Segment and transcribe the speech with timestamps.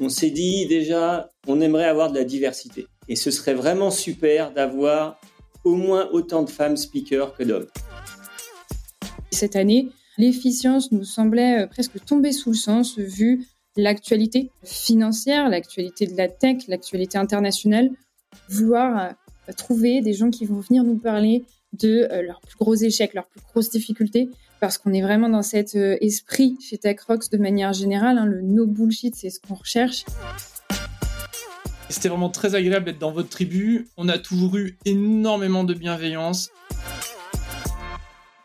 [0.00, 2.86] on s'est dit déjà, on aimerait avoir de la diversité.
[3.08, 5.20] Et ce serait vraiment super d'avoir
[5.64, 7.66] au moins autant de femmes speakers que d'hommes.
[9.30, 13.46] Cette année, l'efficience nous semblait euh, presque tomber sous le sens vu
[13.76, 17.90] l'actualité financière, l'actualité de la tech, l'actualité internationale,
[18.48, 19.14] vouloir
[19.48, 21.44] euh, trouver des gens qui vont venir nous parler
[21.74, 24.28] de euh, leurs plus gros échecs, leurs plus grosses difficultés,
[24.60, 28.18] parce qu'on est vraiment dans cet esprit chez TechRox de manière générale.
[28.18, 30.04] Hein, le no bullshit, c'est ce qu'on recherche.
[31.88, 33.88] C'était vraiment très agréable d'être dans votre tribu.
[33.96, 36.50] On a toujours eu énormément de bienveillance.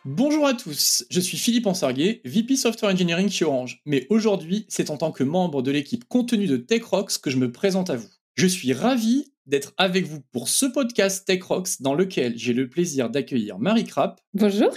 [0.04, 3.82] Bonjour à tous, je suis Philippe Ansarguet, VP Software Engineering chez Orange.
[3.86, 7.52] Mais aujourd'hui, c'est en tant que membre de l'équipe contenu de TechRox que je me
[7.52, 8.10] présente à vous.
[8.36, 13.10] Je suis ravi d'être avec vous pour ce podcast TechRox dans lequel j'ai le plaisir
[13.10, 14.22] d'accueillir Marie Krapp.
[14.36, 14.76] Bonjour.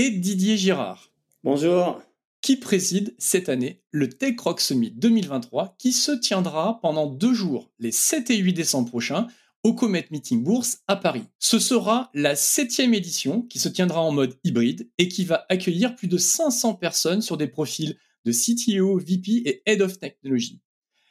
[0.00, 1.10] Et Didier Girard.
[1.42, 2.00] Bonjour.
[2.40, 7.90] Qui préside cette année le TechRox Summit 2023 qui se tiendra pendant deux jours, les
[7.90, 9.26] 7 et 8 décembre prochains,
[9.64, 11.24] au Comet Meeting Bourse à Paris.
[11.40, 15.96] Ce sera la septième édition qui se tiendra en mode hybride et qui va accueillir
[15.96, 20.60] plus de 500 personnes sur des profils de CTO, VP et Head of Technology.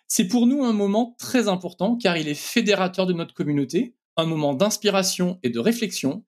[0.07, 4.25] C'est pour nous un moment très important car il est fédérateur de notre communauté, un
[4.25, 6.23] moment d'inspiration et de réflexion,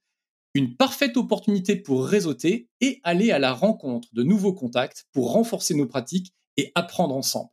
[0.54, 5.76] une parfaite opportunité pour réseauter et aller à la rencontre de nouveaux contacts pour renforcer
[5.76, 7.50] nos pratiques et apprendre ensemble.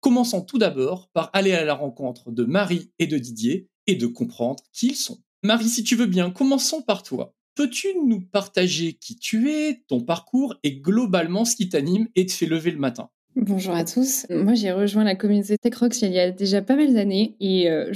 [0.00, 4.06] Commençons tout d'abord par aller à la rencontre de Marie et de Didier et de
[4.06, 5.18] comprendre qui ils sont.
[5.42, 7.34] Marie, si tu veux bien, commençons par toi.
[7.54, 12.32] Peux-tu nous partager qui tu es, ton parcours et globalement ce qui t'anime et te
[12.32, 13.08] fait lever le matin?
[13.36, 14.26] Bonjour à tous.
[14.30, 17.92] Moi, j'ai rejoint la communauté TechRox il y a déjà pas mal d'années et euh,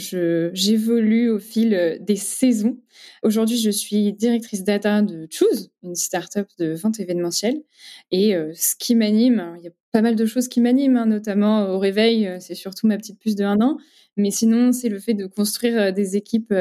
[0.53, 2.77] j'évolue au fil euh, des saisons.
[3.23, 7.63] Aujourd'hui, je suis directrice data de Choose, une startup de vente événementielle.
[8.11, 11.07] Et euh, ce qui m'anime, il y a pas mal de choses qui m'animent, hein,
[11.07, 13.79] notamment au réveil, c'est surtout ma petite puce de un an.
[14.19, 16.55] Mais sinon, c'est le fait de construire des équipes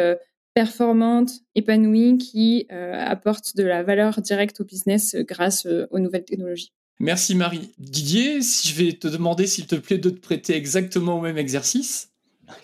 [0.54, 6.72] performantes, épanouies, qui apportent de la valeur directe au business grâce aux nouvelles technologies.
[7.02, 7.71] Merci Marie.
[7.77, 11.37] Didier, si je vais te demander s'il te plaît de te prêter exactement au même
[11.37, 12.11] exercice.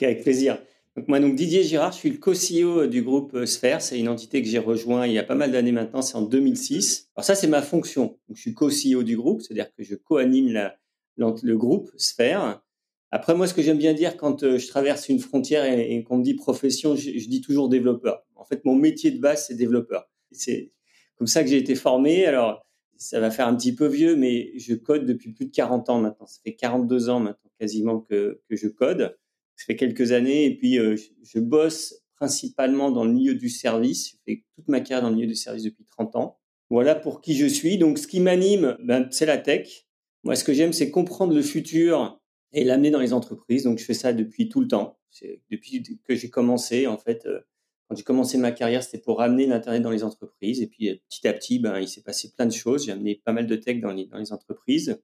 [0.02, 0.60] avec plaisir.
[1.08, 3.82] Moi, donc Didier Girard, je suis le co-CEO du groupe euh, Sphere.
[3.82, 6.22] C'est une entité que j'ai rejoint il y a pas mal d'années maintenant, c'est en
[6.22, 7.12] 2006.
[7.16, 8.18] Alors ça, c'est ma fonction.
[8.34, 10.72] Je suis co-CEO du groupe, c'est-à-dire que je co-anime
[11.18, 12.62] le groupe Sphere.
[13.12, 16.18] Après, moi, ce que j'aime bien dire quand euh, je traverse une frontière et, qu'on
[16.18, 18.26] me dit profession, je, je, dis toujours développeur.
[18.36, 20.10] En fait, mon métier de base, c'est développeur.
[20.32, 20.72] C'est
[21.18, 22.26] comme ça que j'ai été formé.
[22.26, 22.66] Alors,
[22.98, 26.00] ça va faire un petit peu vieux, mais je code depuis plus de 40 ans
[26.00, 26.28] maintenant.
[26.28, 29.18] Ça fait 42 ans maintenant quasiment que, que je code.
[29.56, 34.10] Ça fait quelques années et puis euh, je, bosse principalement dans le milieu du service.
[34.10, 36.40] Je fais toute ma carrière dans le milieu du service depuis 30 ans.
[36.70, 37.78] Voilà pour qui je suis.
[37.78, 39.88] Donc ce qui m'anime, ben, c'est la tech.
[40.24, 42.20] Moi, ce que j'aime, c'est comprendre le futur
[42.52, 43.64] et l'amener dans les entreprises.
[43.64, 44.98] Donc je fais ça depuis tout le temps.
[45.50, 47.40] Depuis que j'ai commencé, en fait, euh,
[47.88, 50.62] quand j'ai commencé ma carrière, c'était pour ramener l'Internet dans les entreprises.
[50.62, 52.86] Et puis, euh, petit à petit, ben, il s'est passé plein de choses.
[52.86, 55.00] J'ai amené pas mal de tech dans les, dans les entreprises.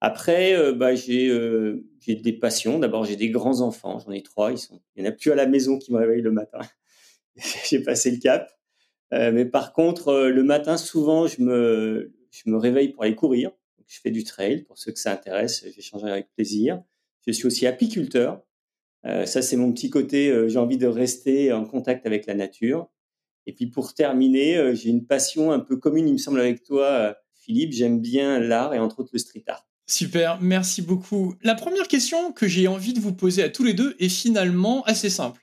[0.00, 2.78] Après, euh, bah, j'ai euh, des passions.
[2.78, 3.98] D'abord, j'ai des grands enfants.
[3.98, 4.52] J'en ai trois.
[4.52, 6.60] Ils sont, il n'y en a plus à la maison qui me réveillent le matin.
[7.70, 8.50] j'ai passé le cap.
[9.10, 13.52] mais par contre, le matin, souvent, je me, je me réveille pour aller courir.
[13.86, 14.64] Je fais du trail.
[14.64, 16.82] Pour ceux que ça intéresse, j'échangerai avec plaisir.
[17.26, 18.42] Je suis aussi apiculteur.
[19.04, 20.30] Euh, ça, c'est mon petit côté.
[20.30, 22.88] Euh, j'ai envie de rester en contact avec la nature.
[23.46, 26.62] Et puis pour terminer, euh, j'ai une passion un peu commune, il me semble, avec
[26.62, 27.72] toi, Philippe.
[27.72, 29.66] J'aime bien l'art et entre autres le street art.
[29.86, 31.34] Super, merci beaucoup.
[31.42, 34.84] La première question que j'ai envie de vous poser à tous les deux est finalement
[34.84, 35.42] assez simple.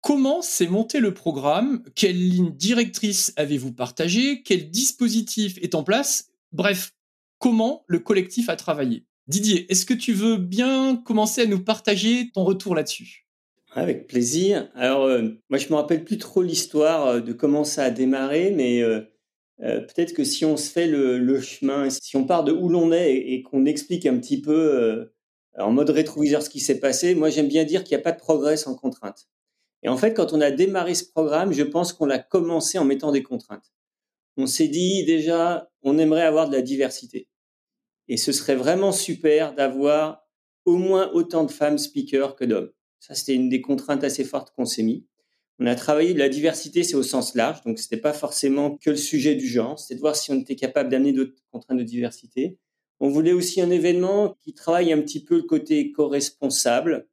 [0.00, 1.82] Comment s'est monté le programme?
[1.94, 4.42] Quelle ligne directrice avez-vous partagée?
[4.42, 6.30] Quel dispositif est en place?
[6.52, 6.94] Bref,
[7.38, 9.04] comment le collectif a travaillé?
[9.26, 13.26] Didier, est-ce que tu veux bien commencer à nous partager ton retour là-dessus?
[13.72, 14.68] Avec plaisir.
[14.74, 18.52] Alors, euh, moi, je me rappelle plus trop l'histoire euh, de comment ça a démarré,
[18.54, 19.00] mais euh,
[19.58, 23.14] peut-être que si on se fait le, chemin, si on part de où l'on est
[23.14, 25.10] et, qu'on explique un petit peu
[25.58, 28.12] en mode rétroviseur ce qui s'est passé, moi, j'aime bien dire qu'il n'y a pas
[28.12, 29.26] de progrès sans contrainte.
[29.82, 32.84] Et en fait, quand on a démarré ce programme, je pense qu'on l'a commencé en
[32.84, 33.72] mettant des contraintes.
[34.36, 37.28] On s'est dit déjà, on aimerait avoir de la diversité.
[38.08, 40.24] Et ce serait vraiment super d'avoir
[40.64, 42.70] au moins autant de femmes speakers que d'hommes.
[43.00, 45.06] Ça, c'était une des contraintes assez fortes qu'on s'est mis.
[45.58, 48.90] On a travaillé de la diversité, c'est au sens large, donc c'était pas forcément que
[48.90, 51.84] le sujet du genre, c'était de voir si on était capable d'amener d'autres contraintes de
[51.84, 52.58] diversité.
[52.98, 57.06] On voulait aussi un événement qui travaille un petit peu le côté co-responsable.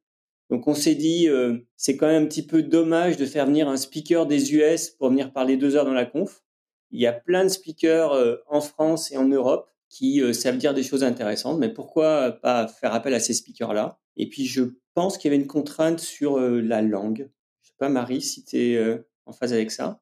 [0.50, 3.68] Donc on s'est dit, euh, c'est quand même un petit peu dommage de faire venir
[3.68, 6.42] un speaker des US pour venir parler deux heures dans la conf.
[6.90, 10.72] Il y a plein de speakers euh, en France et en Europe qui savent dire
[10.72, 13.98] des choses intéressantes, mais pourquoi pas faire appel à ces speakers-là?
[14.16, 14.62] Et puis je
[14.94, 17.30] pense qu'il y avait une contrainte sur la langue.
[17.60, 20.00] Je sais pas, Marie, si tu es en phase avec ça.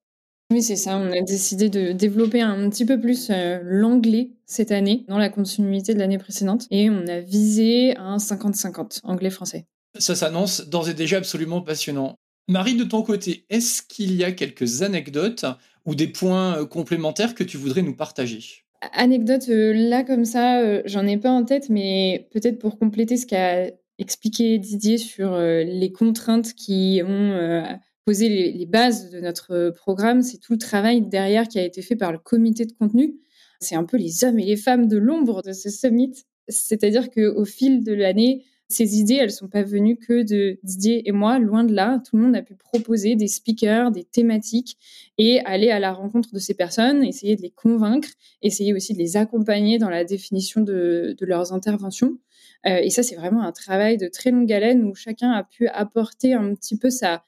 [0.52, 0.96] Oui, c'est ça.
[0.96, 3.31] On a décidé de développer un petit peu plus
[3.62, 6.66] l'anglais cette année, dans la continuité de l'année précédente.
[6.70, 9.66] Et on a visé un 50-50, anglais-français.
[9.98, 12.14] Ça s'annonce d'ores et déjà absolument passionnant.
[12.48, 15.44] Marie, de ton côté, est-ce qu'il y a quelques anecdotes
[15.84, 18.64] ou des points complémentaires que tu voudrais nous partager?
[18.92, 23.70] Anecdote là comme ça, j'en ai pas en tête, mais peut-être pour compléter ce qu'a
[23.98, 27.62] expliqué Didier sur les contraintes qui ont
[28.06, 31.96] posé les, bases de notre programme, c'est tout le travail derrière qui a été fait
[31.96, 33.20] par le comité de contenu.
[33.60, 36.12] C'est un peu les hommes et les femmes de l'ombre de ce summit.
[36.48, 41.12] C'est-à-dire qu'au fil de l'année, ces idées, elles sont pas venues que de Didier et
[41.12, 42.00] moi, loin de là.
[42.08, 44.76] Tout le monde a pu proposer des speakers, des thématiques
[45.19, 48.08] et aller à la rencontre de ces personnes, essayer de les convaincre,
[48.43, 52.19] essayer aussi de les accompagner dans la définition de, leurs interventions.
[52.67, 55.66] Euh, et ça, c'est vraiment un travail de très longue haleine où chacun a pu
[55.69, 57.25] apporter un petit peu sa,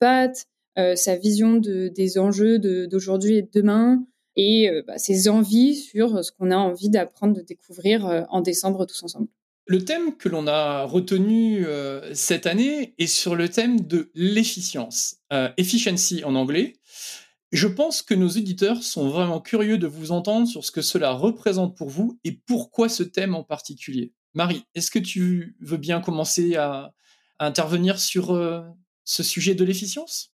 [0.00, 0.46] patte,
[0.78, 4.04] euh, sa vision de, des enjeux d'aujourd'hui et de demain
[4.34, 8.86] et euh, bah, ses envies sur ce qu'on a envie d'apprendre, de découvrir en décembre
[8.86, 9.28] tous ensemble.
[9.66, 15.18] Le thème que l'on a retenu euh, cette année est sur le thème de l'efficience,
[15.32, 16.74] euh, efficiency en anglais.
[17.52, 21.12] Je pense que nos éditeurs sont vraiment curieux de vous entendre sur ce que cela
[21.12, 24.12] représente pour vous et pourquoi ce thème en particulier.
[24.34, 26.92] Marie, est-ce que tu veux bien commencer à,
[27.38, 28.62] intervenir sur euh,
[29.04, 30.32] ce sujet de l'efficience?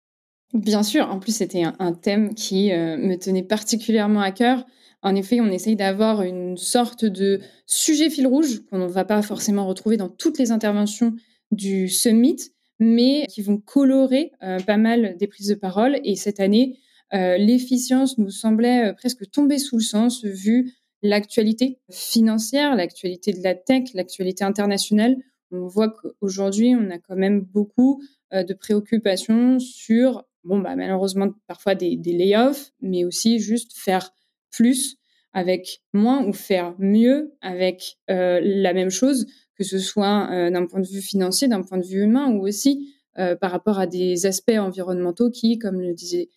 [0.53, 4.65] Bien sûr, en plus c'était un, thème qui me tenait particulièrement à cœur.
[5.05, 9.21] En effet, on essaye d'avoir une sorte de sujet fil rouge qu'on ne va pas
[9.21, 11.13] forcément retrouver dans toutes les interventions
[11.51, 12.37] du summit,
[12.79, 15.99] mais qui vont colorer euh, pas mal des prises de parole.
[16.03, 16.79] Et cette année,
[17.13, 20.73] euh, l'efficience nous semblait euh, presque tomber sous le sens vu
[21.03, 25.17] l'actualité financière, l'actualité de la tech, l'actualité internationale.
[25.51, 28.01] On voit qu'aujourd'hui, on a quand même beaucoup
[28.33, 34.11] de préoccupations sur, bon, bah, malheureusement, parfois des, des layoffs, mais aussi juste faire
[34.55, 34.97] plus
[35.35, 40.65] avec moins ou faire mieux avec euh, la même chose, que ce soit euh, d'un
[40.65, 43.85] point de vue financier, d'un point de vue humain ou aussi euh, par rapport à
[43.85, 46.29] des aspects environnementaux qui, comme le disait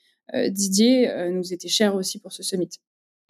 [0.50, 2.68] Didier, nous étaient chers aussi pour ce summit.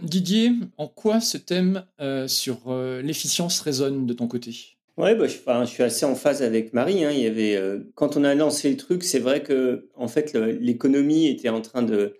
[0.03, 1.85] Didier, en quoi ce thème
[2.27, 2.75] sur
[3.05, 4.51] l'efficience résonne de ton côté?
[4.97, 7.05] Ouais, bah, je, je, suis assez en phase avec Marie.
[7.05, 7.13] Hein.
[7.13, 7.57] Il y avait,
[7.95, 11.85] quand on a lancé le truc, c'est vrai que en fait l'économie était en train
[11.85, 12.15] de,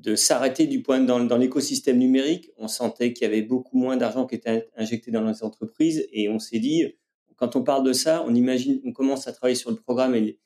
[0.00, 2.50] de s'arrêter du point dans, dans l'écosystème numérique.
[2.56, 6.28] On sentait qu'il y avait beaucoup moins d'argent qui était injecté dans les entreprises et
[6.28, 6.96] on s'est dit,
[7.36, 10.38] quand on parle de ça, on imagine, on commence à travailler sur le programme et,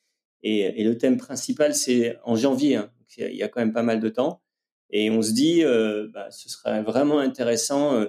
[0.42, 2.76] et, le thème principal c'est en janvier.
[2.76, 2.90] Hein.
[3.16, 4.42] il y a quand même pas mal de temps
[4.90, 8.06] et on se dit, euh, bah, ce serait vraiment intéressant euh,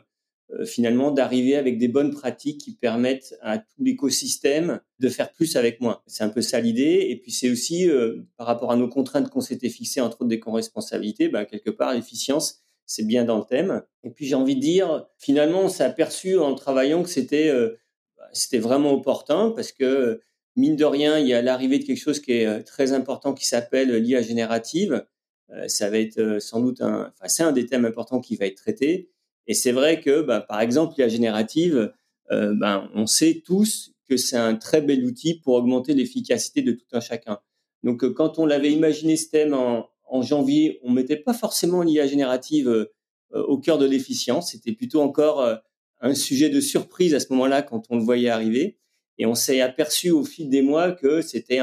[0.65, 5.81] finalement d'arriver avec des bonnes pratiques qui permettent à tout l'écosystème de faire plus avec
[5.81, 6.01] moins.
[6.05, 7.07] C'est un peu ça l'idée.
[7.09, 10.29] Et puis c'est aussi euh, par rapport à nos contraintes qu'on s'était fixées, entre autres
[10.29, 13.81] des co-responsabilités, bah, quelque part l'efficience, c'est bien dans le thème.
[14.03, 17.75] Et puis j'ai envie de dire, finalement, on s'est aperçu en travaillant que c'était euh,
[18.17, 20.21] bah, c'était vraiment opportun parce que
[20.55, 23.45] mine de rien, il y a l'arrivée de quelque chose qui est très important qui
[23.45, 25.05] s'appelle l'IA générative.
[25.67, 28.55] ça va être sans doute un, enfin c'est un des thèmes importants qui va être
[28.55, 29.09] traité.
[29.47, 31.93] Et c'est vrai que, bah, par exemple, l'IA générative,
[32.31, 36.71] euh, ben, on sait tous que c'est un très bel outil pour augmenter l'efficacité de
[36.71, 37.39] tout un chacun.
[37.83, 39.89] Donc, euh, quand on l'avait imaginé ce thème en,
[40.21, 42.91] janvier, on mettait pas forcément l'IA générative euh,
[43.31, 44.51] au cœur de l'efficience.
[44.51, 45.45] C'était plutôt encore
[45.99, 48.77] un sujet de surprise à ce moment-là quand on le voyait arriver.
[49.17, 51.59] Et on s'est aperçu au fil des mois que c'était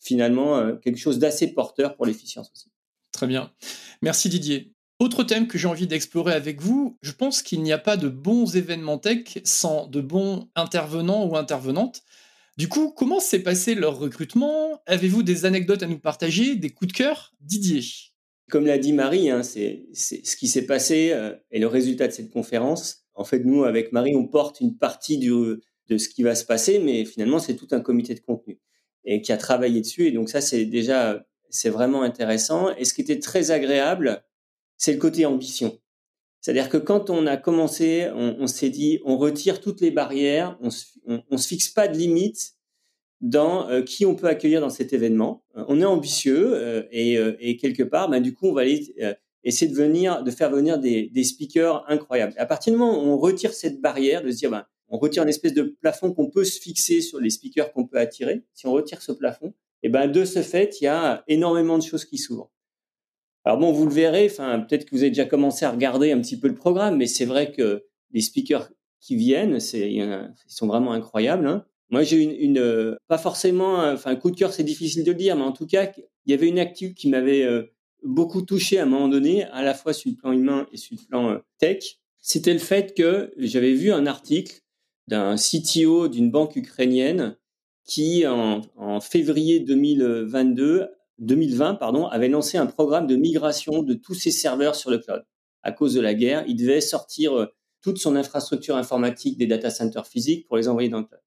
[0.00, 2.72] finalement quelque chose d'assez porteur pour l'efficience aussi.
[3.12, 3.52] Très bien.
[4.00, 4.72] Merci Didier.
[5.02, 8.06] Autre thème que j'ai envie d'explorer avec vous, je pense qu'il n'y a pas de
[8.06, 12.02] bons événements tech sans de bons intervenants ou intervenantes.
[12.56, 14.80] Du coup, comment s'est passé leur recrutement?
[14.86, 17.32] Avez-vous des anecdotes à nous partager, des coups de cœur?
[17.40, 17.82] Didier
[18.48, 22.12] Comme l'a dit Marie, hein, c'est ce qui s'est passé euh, et le résultat de
[22.12, 23.04] cette conférence.
[23.14, 25.58] En fait, nous, avec Marie, on porte une partie de
[25.98, 28.60] ce qui va se passer, mais finalement, c'est tout un comité de contenu
[29.04, 30.06] et qui a travaillé dessus.
[30.06, 32.72] Et donc ça, c'est déjà, c'est vraiment intéressant.
[32.76, 34.22] Et ce qui était très agréable,
[34.82, 35.78] c'est le côté ambition.
[36.40, 40.70] C'est-à-dire que quand on a commencé, on, s'est dit, on retire toutes les barrières, on
[40.70, 40.86] se,
[41.36, 42.56] se fixe pas de limites
[43.20, 45.44] dans euh, qui on peut accueillir dans cet événement.
[45.56, 48.92] Euh, on est ambitieux euh, et, quelque part, bah, du coup, on va aller
[49.44, 52.34] essayer de venir, de faire venir des, speakers incroyables.
[52.36, 55.22] à partir du moment où on retire cette barrière, de se dire, bah, on retire
[55.22, 58.42] une espèce de plafond qu'on peut se fixer sur les speakers qu'on peut attirer.
[58.52, 61.84] Si on retire ce plafond, et ben de ce fait, il y a énormément de
[61.84, 62.50] choses qui s'ouvrent.
[63.44, 66.20] Alors bon, vous le verrez, enfin peut-être que vous avez déjà commencé à regarder un
[66.20, 68.70] petit peu le programme, mais c'est vrai que les speakers
[69.00, 71.46] qui viennent, c'est, ils sont vraiment incroyables.
[71.46, 71.64] Hein.
[71.90, 75.16] Moi, j'ai une, une euh, pas forcément, enfin, coup de cœur, c'est difficile de le
[75.16, 75.92] dire, mais en tout cas,
[76.24, 77.64] il y avait une actu qui m'avait euh,
[78.02, 80.96] beaucoup touché à un moment donné, à la fois sur le plan humain et sur
[80.98, 81.98] le plan euh, tech.
[82.20, 84.60] C'était le fait que j'avais vu un article
[85.08, 87.36] d'un CTO d'une banque ukrainienne
[87.84, 90.86] qui, en, en février 2022,
[91.22, 95.24] 2020, pardon, avait lancé un programme de migration de tous ses serveurs sur le cloud.
[95.62, 97.48] À cause de la guerre, il devait sortir
[97.80, 101.20] toute son infrastructure informatique des data centers physiques pour les envoyer dans le cloud.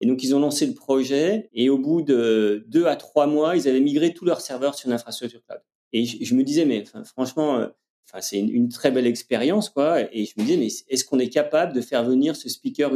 [0.00, 3.56] Et donc, ils ont lancé le projet et au bout de deux à trois mois,
[3.56, 5.60] ils avaient migré tous leurs serveurs sur l'infrastructure cloud.
[5.92, 7.66] Et je, me disais, mais franchement, euh,
[8.08, 10.00] enfin, c'est une, très belle expérience, quoi.
[10.12, 12.92] Et je me disais, mais est-ce qu'on est capable de faire venir ce speaker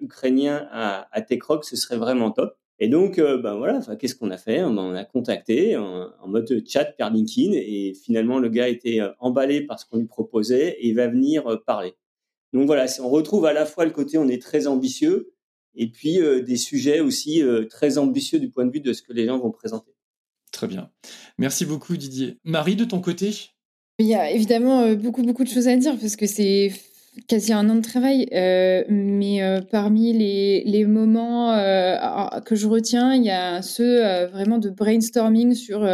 [0.00, 2.56] ukrainien à, à TechRock Ce serait vraiment top.
[2.80, 4.62] Et donc, euh, ben voilà, qu'est-ce qu'on a fait?
[4.64, 9.66] On a contacté en, mode chat par LinkedIn et finalement, le gars était euh, emballé
[9.66, 11.94] par ce qu'on lui proposait et il va venir parler.
[12.52, 15.34] Donc voilà, on retrouve à la fois le côté on est très ambitieux,
[15.74, 19.02] et puis euh, des sujets aussi euh, très ambitieux du point de vue de ce
[19.02, 19.92] que les gens vont présenter.
[20.52, 20.90] Très bien.
[21.38, 22.38] Merci beaucoup Didier.
[22.44, 23.32] Marie, de ton côté?
[23.98, 26.72] Il y a évidemment euh, beaucoup, beaucoup de choses à dire parce que c'est
[27.28, 28.26] quasi un an de travail.
[28.88, 29.40] mais
[29.70, 31.52] parmi les, moments
[32.44, 35.84] que je retiens, il y a ceux vraiment de brainstorming sur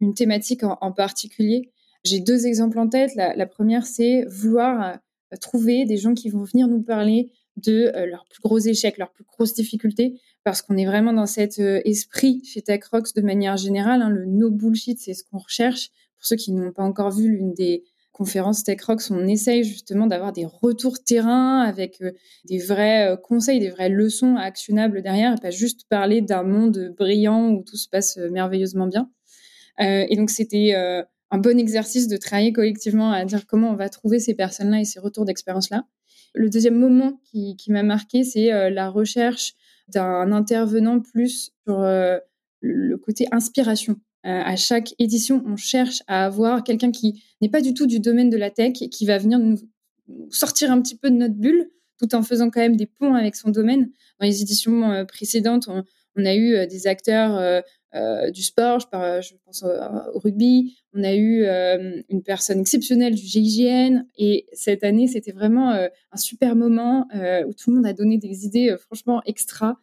[0.00, 1.70] une thématique en, particulier.
[2.04, 3.14] J'ai deux exemples en tête.
[3.14, 4.98] La, première, c'est vouloir
[5.40, 9.12] trouver des gens qui vont venir nous parler de euh, leurs plus gros échecs, leurs
[9.12, 13.56] plus grosses difficultés, parce qu'on est vraiment dans cet euh, esprit chez TechRox de manière
[13.56, 14.02] générale.
[14.02, 15.90] Hein, le no bullshit, c'est ce qu'on recherche.
[16.16, 17.84] Pour ceux qui n'ont pas encore vu l'une des
[18.20, 22.12] conférences TechRox, on essaye justement d'avoir des retours terrain avec euh,
[22.44, 27.50] des vrais conseils, des vraies leçons actionnables derrière, et pas juste parler d'un monde brillant
[27.50, 29.10] où tout se passe merveilleusement bien.
[29.78, 30.74] et donc c'était
[31.30, 34.84] un bon exercice de travailler collectivement à dire comment on va trouver ces personnes-là et
[34.84, 35.86] ces retours d'expérience-là.
[36.34, 39.54] Le deuxième moment qui, m'a marqué, c'est euh, la recherche
[39.88, 42.18] d'un intervenant plus sur euh,
[42.60, 43.96] le côté inspiration.
[44.26, 48.00] Euh, à chaque édition, on cherche à avoir quelqu'un qui n'est pas du tout du
[48.00, 49.56] domaine de la tech qui va venir nous
[50.30, 53.36] sortir un petit peu de notre bulle tout en faisant quand même des ponts avec
[53.36, 53.90] son domaine.
[54.18, 57.62] Dans les éditions précédentes, on, a eu des acteurs
[57.94, 58.86] euh, du sport, je,
[59.20, 60.76] je pense au, rugby.
[60.94, 65.88] On a eu euh, une personne exceptionnelle du GIGN et cette année, c'était vraiment euh,
[66.12, 67.08] un super moment
[67.46, 69.78] où tout le monde a donné des idées franchement extra.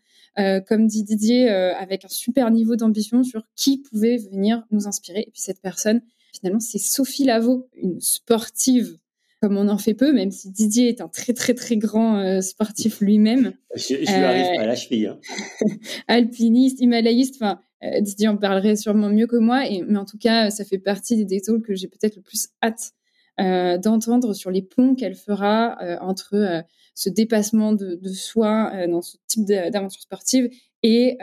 [0.68, 5.22] Comme dit Didier, avec un super niveau d'ambition sur qui pouvait venir nous inspirer.
[5.22, 6.02] Et puis cette personne,
[6.34, 8.98] finalement, c'est Sophie Lavaux, une sportive
[9.42, 13.02] comme on en fait peu, même si Didier est un très très très grand sportif
[13.02, 13.54] lui-même.
[13.76, 15.08] Je, je lui arrive pas à la cheville.
[15.08, 15.20] Hein.
[16.08, 20.18] Alpiniste, himalayiste, enfin, euh, Didier en parlerait sûrement mieux que moi, et, mais en tout
[20.18, 22.92] cas, ça fait partie des détours que j'ai peut-être le plus hâte
[23.40, 26.64] euh, d'entendre sur les ponts qu'elle fera euh, entre
[26.98, 30.50] ce dépassement de, soi dans ce type d'aventure sportive
[30.82, 31.18] et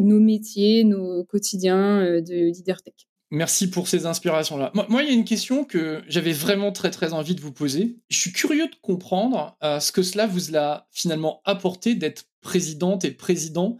[0.00, 2.94] nos métiers, nos quotidiens de leader tech.
[3.30, 4.72] Merci pour ces inspirations-là.
[4.74, 7.98] Moi, il y a une question que j'avais vraiment très très envie de vous poser.
[8.08, 13.10] Je suis curieux de comprendre ce que cela vous a finalement apporté d'être présidente et
[13.10, 13.76] président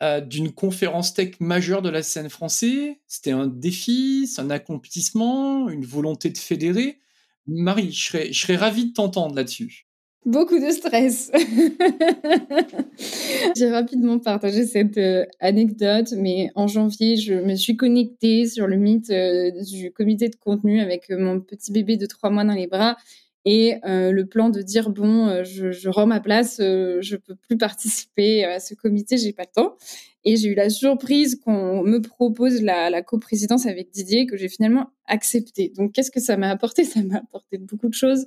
[0.00, 2.94] euh, d'une conférence tech majeure de la scène française.
[3.08, 7.00] C'était un défi, c'est un accomplissement, une volonté de fédérer.
[7.48, 9.87] Marie, je serais, je serais ravie de t'entendre là-dessus.
[10.24, 11.30] Beaucoup de stress.
[13.56, 18.76] J'ai rapidement partagé cette euh, anecdote, mais en janvier, je me suis connectée sur le
[18.76, 22.66] mythe euh, du comité de contenu avec mon petit bébé de trois mois dans les
[22.66, 22.96] bras
[23.44, 27.16] et euh, le plan de dire bon, euh, je, je rends ma place, euh, je
[27.16, 29.76] peux plus participer à ce comité, j'ai pas le temps.
[30.24, 34.48] Et j'ai eu la surprise qu'on me propose la, la coprésidence avec Didier que j'ai
[34.48, 35.72] finalement accepté.
[35.76, 36.84] Donc qu'est-ce que ça m'a apporté?
[36.84, 38.26] Ça m'a apporté beaucoup de choses,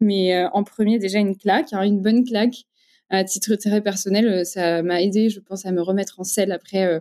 [0.00, 2.66] mais en premier déjà une claque, hein, une bonne claque.
[3.08, 7.00] À titre très personnel, ça m'a aidé, je pense, à me remettre en selle après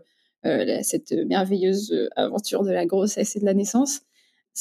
[0.82, 4.01] cette merveilleuse aventure de la grossesse et de la naissance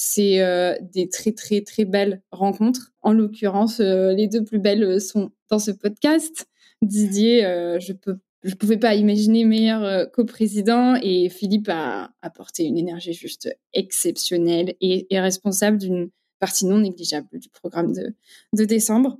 [0.00, 2.92] c'est euh, des très très très belles rencontres.
[3.02, 6.46] En l'occurrence, euh, les deux plus belles euh, sont dans ce podcast.
[6.82, 7.40] Didier,
[7.80, 13.52] je peux je pouvais pas imaginer meilleur coprésident et Philippe a apporté une énergie juste
[13.72, 18.14] exceptionnelle et responsable d'une partie non négligeable du programme de,
[18.52, 19.18] de décembre.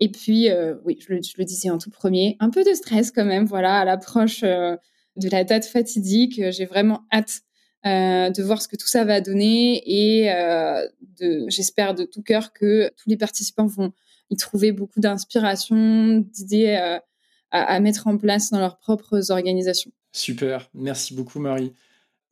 [0.00, 0.48] Et puis,
[0.86, 3.44] oui, je le, je le, disais en tout premier, un peu de stress quand même,
[3.44, 6.40] voilà, à l'approche de la date fatidique.
[6.50, 7.42] J'ai vraiment hâte
[7.86, 10.86] euh, de voir ce que tout ça va donner et euh,
[11.48, 13.92] j'espère de tout cœur que tous les participants vont
[14.30, 16.98] y trouver beaucoup d'inspiration, d'idées euh,
[17.50, 19.92] à, mettre en place dans leurs propres organisations.
[20.12, 21.72] Super, merci beaucoup Marie.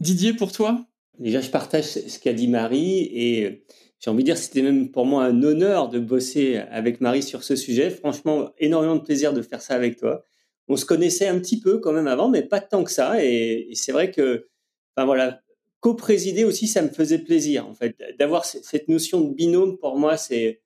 [0.00, 0.86] Didier, pour toi?
[1.18, 3.64] Déjà, je partage ce qu'a dit Marie et
[4.02, 7.44] j'ai envie de dire, c'était même pour moi un honneur de bosser avec Marie sur
[7.44, 7.90] ce sujet.
[7.90, 10.24] Franchement, énormément de plaisir de faire ça avec toi.
[10.66, 13.22] On se connaissait un petit peu quand même avant, mais pas tant que ça.
[13.22, 14.48] Et, c'est vrai que,
[14.96, 15.42] enfin voilà,
[15.82, 17.96] co-présider aussi, ça me faisait plaisir en fait.
[18.18, 20.62] D'avoir cette notion de binôme, pour moi, c'est,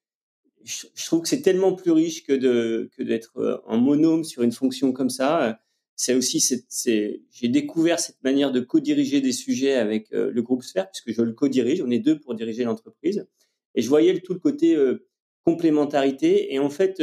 [0.63, 4.43] je, trouve que c'est tellement plus riche que de que d'être euh, en monôme sur
[4.43, 5.59] une fonction comme ça.
[5.99, 10.63] C'est aussi, c'est, j'ai découvert cette manière de co-diriger des sujets avec euh, le groupe
[10.63, 11.81] Sphère, puisque je le co-dirige.
[11.81, 13.27] On est deux pour diriger l'entreprise.
[13.75, 15.07] Et je voyais tout le côté euh,
[15.47, 16.53] complémentarité.
[16.53, 17.03] Et en fait,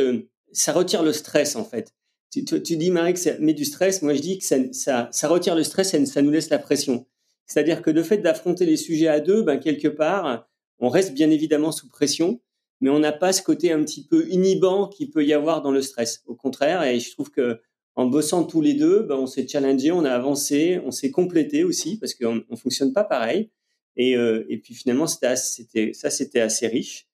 [0.51, 1.96] ça retire le stress en fait.
[2.32, 4.03] Tu, tu, dis Marie que ça met du stress.
[4.03, 6.60] Moi, je dis que ça, ça, ça retire le stress et ça nous laisse la
[6.60, 7.08] pression.
[7.45, 10.47] C'est-à-dire que le fait d'affronter les sujets à deux, ben, quelque part,
[10.79, 12.41] on reste bien évidemment sous pression,
[12.81, 15.71] mais on n'a pas ce côté un petit peu inhibant qu'il peut y avoir dans
[15.71, 16.23] le stress.
[16.25, 17.59] Au contraire, et je trouve que
[17.95, 21.63] en bossant tous les deux, ben, on s'est challengé, on a avancé, on s'est complété
[21.63, 23.51] aussi parce qu'on ne fonctionne pas pareil.
[23.95, 27.07] Et, euh, et puis finalement, c'était, ça, c'était assez riche.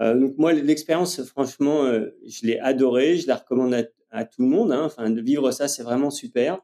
[0.00, 4.42] Euh, donc moi, l'expérience, franchement, euh, je l'ai adorée, je la recommande à, à tout
[4.42, 4.72] le monde.
[4.72, 4.84] Hein.
[4.84, 6.58] Enfin, de vivre ça, c'est vraiment super.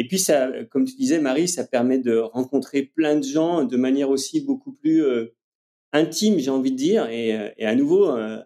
[0.00, 3.76] Et puis, ça, comme tu disais, Marie, ça permet de rencontrer plein de gens de
[3.76, 5.34] manière aussi beaucoup plus euh,
[5.92, 7.06] intime, j'ai envie de dire.
[7.10, 8.38] Et, euh, à nouveau, euh,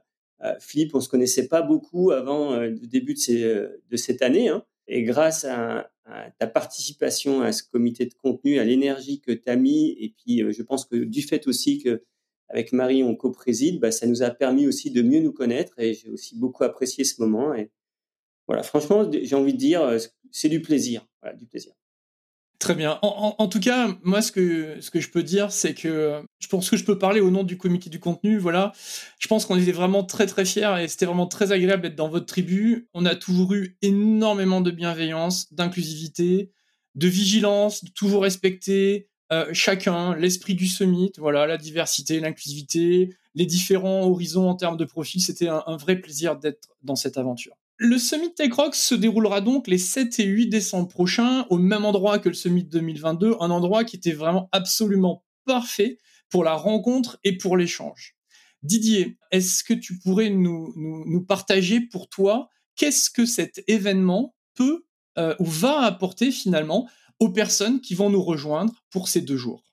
[0.58, 4.48] Philippe, on se connaissait pas beaucoup avant le début de, cette année.
[4.48, 4.64] Hein.
[4.88, 5.92] Et grâce à,
[6.40, 10.42] ta participation à ce comité de contenu, à l'énergie que tu as mis, et puis
[10.52, 12.02] je pense que du fait aussi que
[12.48, 15.78] avec Marie, on co-préside, bah, ça nous a permis aussi de mieux nous connaître.
[15.78, 17.54] Et j'ai aussi beaucoup apprécié ce moment.
[17.54, 17.70] Et,
[18.46, 19.98] voilà, franchement, j'ai envie de dire, euh,
[20.30, 21.06] c'est du plaisir.
[21.38, 21.72] Du plaisir.
[22.64, 22.98] Très bien.
[23.02, 26.70] En, tout cas, moi, ce que, ce que je peux dire, c'est que je pense
[26.70, 28.38] que je peux parler au nom du comité du contenu.
[28.38, 28.72] Voilà.
[29.18, 32.08] Je pense qu'on était vraiment très, très fiers et c'était vraiment très agréable d'être dans
[32.08, 32.88] votre tribu.
[32.94, 36.52] On a toujours eu énormément de bienveillance, d'inclusivité,
[36.94, 43.44] de vigilance, de toujours respecter euh, chacun, l'esprit du summit, voilà, la diversité, l'inclusivité, les
[43.44, 45.20] différents horizons en termes de profil.
[45.20, 47.56] C'était un vrai plaisir d'être dans cette aventure.
[47.76, 52.20] Le Summit TechRox se déroulera donc les 7 et 8 décembre prochains au même endroit
[52.20, 55.98] que le Summit 2022, un endroit qui était vraiment absolument parfait
[56.30, 58.16] pour la rencontre et pour l'échange.
[58.62, 64.84] Didier, est-ce que tu pourrais nous, partager pour toi qu'est-ce que cet événement peut
[65.18, 69.64] euh, ou va apporter finalement aux personnes qui vont nous rejoindre pour ces deux jours?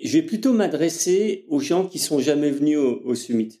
[0.00, 3.60] Je vais plutôt m'adresser aux gens qui sont jamais venus au Summit.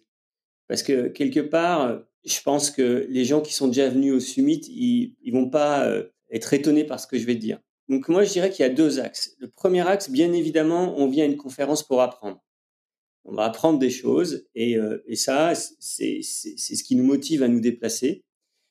[0.68, 4.60] Parce que quelque part, je pense que les gens qui sont déjà venus au summit,
[4.68, 7.58] ils, ils vont pas euh, être étonnés par ce que je vais dire.
[7.88, 9.34] Donc moi, je dirais qu'il y a deux axes.
[9.38, 12.40] Le premier axe, bien évidemment, on vient à une conférence pour apprendre.
[13.24, 17.48] On va apprendre des choses et, euh, et ça, c'est ce qui nous motive à
[17.48, 18.24] nous déplacer.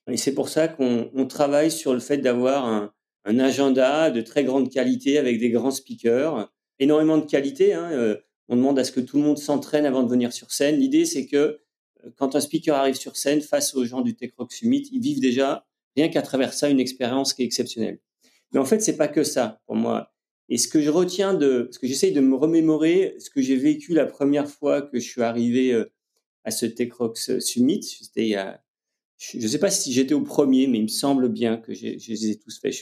[0.09, 2.93] Et c'est pour ça qu'on on travaille sur le fait d'avoir un,
[3.25, 7.73] un, agenda de très grande qualité avec des grands speakers, énormément de qualité.
[7.73, 7.91] Hein.
[7.91, 8.17] Euh,
[8.49, 10.77] on demande à ce que tout le monde s'entraîne avant de venir sur scène.
[10.77, 11.60] L'idée, c'est que
[12.17, 15.19] quand un speaker arrive sur scène face aux gens du Tech Rock Summit, ils vivent
[15.19, 17.99] déjà, rien qu'à travers ça, une expérience qui est exceptionnelle.
[18.51, 20.11] Mais en fait, c'est pas que ça pour moi.
[20.49, 23.55] Et ce que je retiens de, ce que j'essaye de me remémorer, ce que j'ai
[23.55, 25.91] vécu la première fois que je suis arrivé euh,
[26.43, 28.61] à ce Tech Rock Summit, c'était il y a,
[29.17, 32.29] je sais pas si j'étais au premier, mais il me semble bien que je les
[32.31, 32.75] ai tous faits.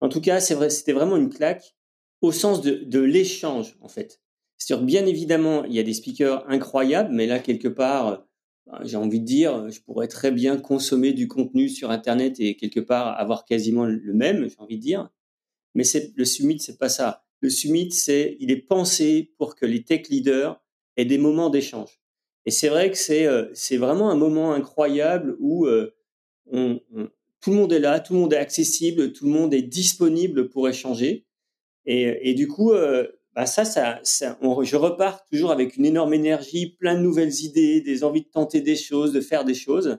[0.00, 1.76] En tout cas, c'est vrai, c'était vraiment une claque
[2.20, 4.20] au sens de, de l'échange, en fait.
[4.56, 8.26] C'est-à-dire, bien évidemment, il y a des speakers incroyables, mais là, quelque part,
[8.82, 12.80] j'ai envie de dire, je pourrais très bien consommer du contenu sur Internet et quelque
[12.80, 15.10] part avoir quasiment le même, j'ai envie de dire.
[15.74, 15.84] Mais
[16.16, 17.24] le summit, c'est pas ça.
[17.40, 20.60] Le summit, c'est, il est pensé pour que les tech leaders
[20.96, 22.00] aient des moments d'échange.
[22.46, 25.94] Et c'est vrai que c'est, euh, c'est vraiment un moment incroyable où euh,
[26.50, 30.48] tout le monde est là, tout le monde est accessible, tout le monde est disponible
[30.48, 31.26] pour échanger.
[31.90, 36.94] Et, du coup, euh, bah, ça, ça, je repars toujours avec une énorme énergie, plein
[36.94, 39.98] de nouvelles idées, des envies de tenter des choses, de faire des choses.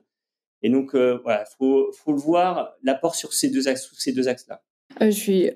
[0.62, 4.28] Et donc, euh, voilà, faut, faut le voir, l'apport sur ces deux axes, ces deux
[4.28, 4.62] axes-là.
[5.02, 5.52] Euh, je suis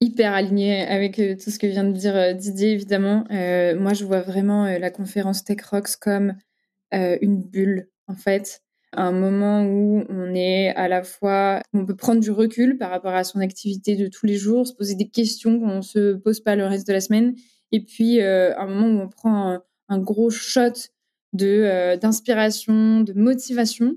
[0.00, 3.24] hyper alignée avec euh, tout ce que vient de dire Didier, évidemment.
[3.30, 6.36] moi, je vois vraiment la conférence Tech Rocks comme
[6.92, 8.62] une bulle, en fait
[8.94, 13.14] un moment où on est à la fois, on peut prendre du recul par rapport
[13.14, 16.40] à son activité de tous les jours, se poser des questions qu'on ne se pose
[16.40, 17.34] pas le reste de la semaine,
[17.72, 20.72] et puis euh, un moment où on prend un, gros shot
[21.32, 23.96] de euh, d'inspiration, de motivation.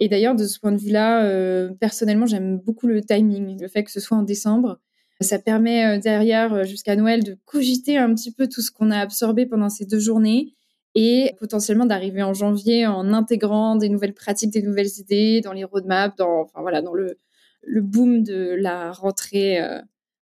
[0.00, 3.84] Et d'ailleurs, de ce point de vue-là, euh, personnellement, j'aime beaucoup le timing, le fait
[3.84, 4.80] que ce soit en décembre.
[5.20, 9.46] Ça permet derrière, jusqu'à Noël, de cogiter un petit peu tout ce qu'on a absorbé
[9.46, 10.54] pendant ces deux journées
[10.94, 15.64] et potentiellement d'arriver en janvier en intégrant des nouvelles pratiques, des nouvelles idées dans les
[15.64, 17.18] roadmaps, dans, enfin voilà, dans le,
[17.62, 19.80] le boom de la rentrée euh,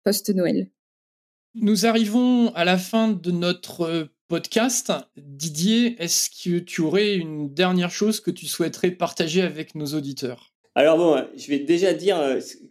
[0.05, 0.71] post-Noël.
[1.55, 4.93] Nous arrivons à la fin de notre podcast.
[5.17, 10.53] Didier, est-ce que tu aurais une dernière chose que tu souhaiterais partager avec nos auditeurs?
[10.75, 12.19] Alors bon, je vais déjà dire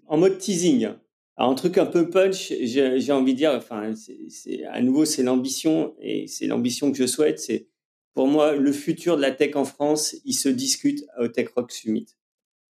[0.07, 0.89] en mode teasing.
[1.37, 5.23] Alors, un truc un peu punch, j'ai envie de dire, enfin, c'est à nouveau, c'est
[5.23, 7.39] l'ambition et c'est l'ambition que je souhaite.
[7.39, 7.67] C'est
[8.15, 11.71] pour moi le futur de la tech en France, il se discute au Tech Rock
[11.71, 12.07] Summit.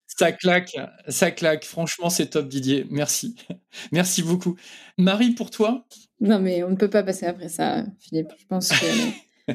[0.08, 0.76] Ça claque,
[1.08, 1.66] ça claque.
[1.66, 2.86] Franchement, c'est top, Didier.
[2.90, 3.36] Merci.
[3.92, 4.56] Merci beaucoup.
[4.98, 5.86] Marie, pour toi?
[6.20, 8.30] Non, mais on ne peut pas passer après ça, Philippe.
[8.38, 8.86] Je pense que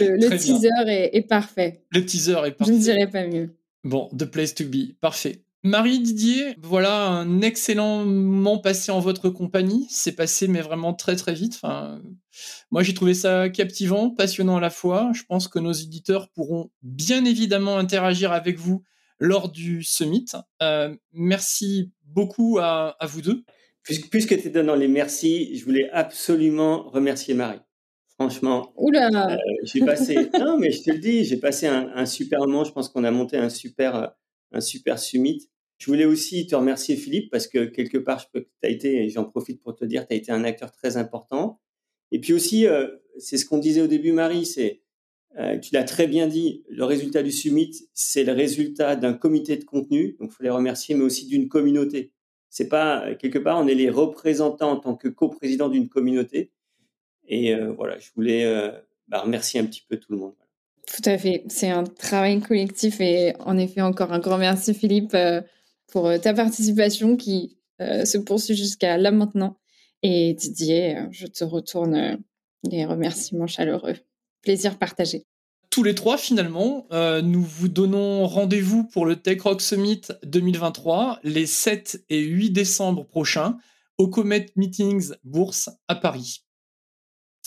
[0.00, 1.84] le, teaser est, parfait.
[1.90, 2.72] Le teaser est parfait.
[2.72, 3.56] Je ne dirais pas mieux.
[3.84, 5.44] Bon, The Place to Be, parfait.
[5.64, 9.86] Marie Didier, voilà un excellent moment passé en votre compagnie.
[9.90, 11.54] C'est passé, mais vraiment très très vite.
[11.56, 12.00] Enfin,
[12.70, 15.10] moi, j'ai trouvé ça captivant, passionnant à la fois.
[15.14, 18.84] Je pense que nos éditeurs pourront bien évidemment interagir avec vous
[19.18, 20.26] lors du summit.
[20.62, 23.44] Euh, merci beaucoup à, vous deux.
[23.82, 27.60] Puisque, tu es dans les merci, je voulais absolument remercier Marie.
[28.18, 29.08] Franchement, Oula.
[29.30, 30.28] Euh, j'ai passé.
[30.38, 32.64] non, mais je te le dis, j'ai passé un, super moment.
[32.64, 34.12] Je pense qu'on a monté un super,
[34.52, 35.48] un super summit.
[35.78, 39.10] Je voulais aussi te remercier, Philippe, parce que quelque part, je peux as été, et
[39.10, 41.60] j'en profite pour te dire, tu as été un acteur très important.
[42.10, 44.82] Et puis aussi, euh, c'est ce qu'on disait au début, Marie, c'est
[45.36, 49.56] euh, tu l'as très bien dit, le résultat du summit, c'est le résultat d'un comité
[49.56, 52.12] de contenu, donc il faut les remercier, mais aussi d'une communauté.
[52.50, 56.50] C'est pas euh, quelque part, on est les représentants en tant que coprésident d'une communauté.
[57.28, 58.44] Et euh, voilà, je voulais
[59.06, 60.34] bah, remercier un petit peu tout le monde.
[60.94, 65.16] Tout à fait, c'est un travail collectif et en effet encore un grand merci Philippe
[65.86, 69.58] pour ta participation qui se poursuit jusqu'à là maintenant.
[70.02, 72.18] Et Didier, je te retourne
[72.64, 73.96] les remerciements chaleureux
[74.42, 75.26] plaisir partagé.
[75.70, 81.20] Tous les trois, finalement, euh, nous vous donnons rendez-vous pour le Tech Rock Summit 2023
[81.22, 83.58] les 7 et 8 décembre prochains
[83.98, 86.44] au Comet Meetings Bourse à Paris.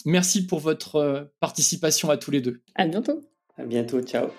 [0.06, 2.62] Merci pour votre euh, participation à tous les deux.
[2.76, 3.22] À bientôt.
[3.62, 4.02] À bientôt.
[4.02, 4.30] Ciao.